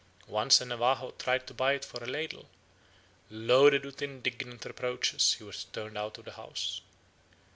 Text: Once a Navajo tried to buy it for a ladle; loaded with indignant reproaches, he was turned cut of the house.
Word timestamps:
Once 0.25 0.59
a 0.59 0.65
Navajo 0.65 1.11
tried 1.19 1.45
to 1.45 1.53
buy 1.53 1.73
it 1.73 1.85
for 1.85 2.03
a 2.03 2.07
ladle; 2.07 2.49
loaded 3.29 3.85
with 3.85 4.01
indignant 4.01 4.65
reproaches, 4.65 5.35
he 5.35 5.43
was 5.43 5.65
turned 5.65 5.93
cut 5.93 6.17
of 6.17 6.25
the 6.25 6.31
house. 6.31 6.81